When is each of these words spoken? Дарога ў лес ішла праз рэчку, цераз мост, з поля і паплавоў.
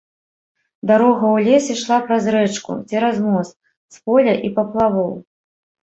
Дарога 0.91 1.25
ў 1.35 1.43
лес 1.49 1.65
ішла 1.75 1.97
праз 2.09 2.23
рэчку, 2.35 2.71
цераз 2.89 3.17
мост, 3.29 3.53
з 3.95 4.03
поля 4.09 4.33
і 4.49 4.55
паплавоў. 4.57 5.13